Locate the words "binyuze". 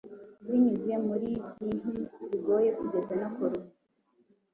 0.43-0.93